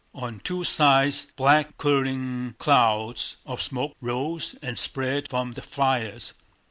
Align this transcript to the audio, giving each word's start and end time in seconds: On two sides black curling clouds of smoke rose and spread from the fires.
On 0.15 0.39
two 0.39 0.63
sides 0.63 1.31
black 1.35 1.77
curling 1.77 2.55
clouds 2.57 3.37
of 3.45 3.61
smoke 3.61 3.95
rose 4.01 4.55
and 4.63 4.75
spread 4.79 5.29
from 5.29 5.51
the 5.53 5.61
fires. 5.61 6.33